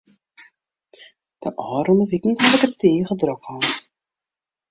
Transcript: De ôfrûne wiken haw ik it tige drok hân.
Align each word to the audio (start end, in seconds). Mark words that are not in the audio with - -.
De 1.41 1.49
ôfrûne 1.73 2.03
wiken 2.09 2.33
haw 2.41 2.53
ik 2.57 2.63
it 2.67 2.73
tige 2.79 3.13
drok 3.21 3.41
hân. 3.47 3.61